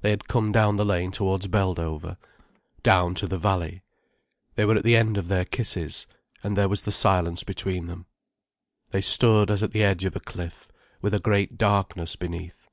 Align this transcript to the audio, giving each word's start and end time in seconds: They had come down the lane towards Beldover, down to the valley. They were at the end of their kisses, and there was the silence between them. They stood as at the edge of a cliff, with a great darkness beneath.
They 0.00 0.08
had 0.08 0.26
come 0.26 0.52
down 0.52 0.76
the 0.76 0.86
lane 0.86 1.10
towards 1.12 1.48
Beldover, 1.48 2.16
down 2.82 3.14
to 3.16 3.26
the 3.26 3.36
valley. 3.36 3.82
They 4.54 4.64
were 4.64 4.74
at 4.76 4.84
the 4.84 4.96
end 4.96 5.18
of 5.18 5.28
their 5.28 5.44
kisses, 5.44 6.06
and 6.42 6.56
there 6.56 6.66
was 6.66 6.84
the 6.84 6.92
silence 6.92 7.44
between 7.44 7.86
them. 7.86 8.06
They 8.92 9.02
stood 9.02 9.50
as 9.50 9.62
at 9.62 9.72
the 9.72 9.82
edge 9.82 10.06
of 10.06 10.16
a 10.16 10.20
cliff, 10.20 10.72
with 11.02 11.12
a 11.12 11.20
great 11.20 11.58
darkness 11.58 12.16
beneath. 12.16 12.70